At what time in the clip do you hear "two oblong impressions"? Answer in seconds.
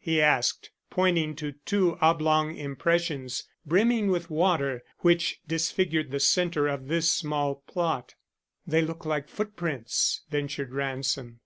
1.64-3.44